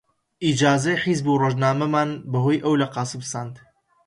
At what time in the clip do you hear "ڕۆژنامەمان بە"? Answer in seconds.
1.41-2.37